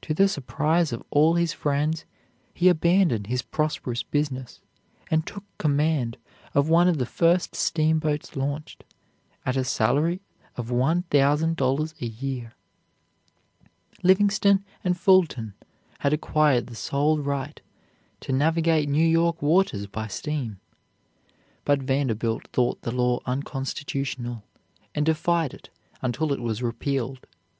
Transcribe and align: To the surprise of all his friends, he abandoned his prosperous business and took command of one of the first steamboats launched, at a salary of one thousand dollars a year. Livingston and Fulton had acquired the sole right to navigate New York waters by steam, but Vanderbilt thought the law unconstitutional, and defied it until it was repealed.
To 0.00 0.12
the 0.12 0.26
surprise 0.26 0.92
of 0.92 1.04
all 1.10 1.34
his 1.34 1.52
friends, 1.52 2.04
he 2.52 2.68
abandoned 2.68 3.28
his 3.28 3.42
prosperous 3.42 4.02
business 4.02 4.60
and 5.08 5.24
took 5.24 5.44
command 5.56 6.16
of 6.52 6.68
one 6.68 6.88
of 6.88 6.98
the 6.98 7.06
first 7.06 7.54
steamboats 7.54 8.34
launched, 8.34 8.82
at 9.46 9.56
a 9.56 9.62
salary 9.62 10.20
of 10.56 10.72
one 10.72 11.02
thousand 11.04 11.54
dollars 11.54 11.94
a 12.00 12.06
year. 12.06 12.54
Livingston 14.02 14.64
and 14.82 14.98
Fulton 14.98 15.54
had 16.00 16.12
acquired 16.12 16.66
the 16.66 16.74
sole 16.74 17.20
right 17.20 17.60
to 18.18 18.32
navigate 18.32 18.88
New 18.88 19.06
York 19.06 19.40
waters 19.40 19.86
by 19.86 20.08
steam, 20.08 20.58
but 21.64 21.80
Vanderbilt 21.80 22.48
thought 22.48 22.82
the 22.82 22.90
law 22.90 23.20
unconstitutional, 23.26 24.42
and 24.92 25.06
defied 25.06 25.54
it 25.54 25.70
until 26.02 26.32
it 26.32 26.40
was 26.40 26.64
repealed. 26.64 27.28